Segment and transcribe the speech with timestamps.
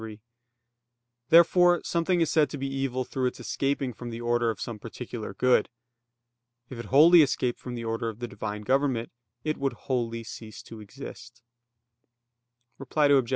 [0.01, 0.19] 3).
[1.29, 4.79] Therefore something is said to be evil through its escaping from the order of some
[4.79, 5.69] particular good.
[6.71, 9.11] If it wholly escaped from the order of the Divine government,
[9.43, 11.43] it would wholly cease to exist.
[12.79, 13.29] Reply Obj.